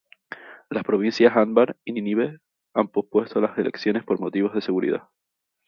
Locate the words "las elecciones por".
3.39-4.19